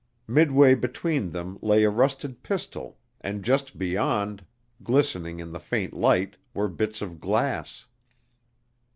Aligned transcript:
Midway 0.27 0.73
between 0.73 1.29
them 1.29 1.59
lay 1.61 1.83
a 1.83 1.91
rusted 1.91 2.41
pistol 2.41 2.97
and 3.21 3.43
just 3.43 3.77
beyond, 3.77 4.43
glistening 4.81 5.39
in 5.39 5.51
the 5.51 5.59
faint 5.59 5.93
light, 5.93 6.37
were 6.55 6.67
bits 6.69 7.03
of 7.03 7.19
glass. 7.19 7.85